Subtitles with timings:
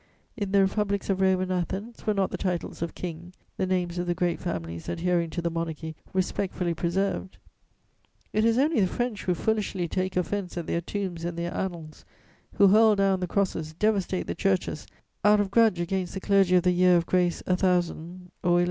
[0.35, 3.99] In the Republics of Rome and Athens, were not the titles of "King," the names
[3.99, 7.37] of the great families adhering to the Monarchy respectfully preserved?
[8.33, 12.03] It is only the French who foolishly take offense at their tombs and their annals,
[12.53, 14.87] who hurl down the crosses, devastate the churches,
[15.23, 18.59] out of grudge against the clergy of the Year of Grace 1000 or 1100.